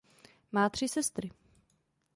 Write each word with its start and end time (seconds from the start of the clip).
Má 0.51 0.69
tři 0.69 0.87
sestry. 0.87 1.31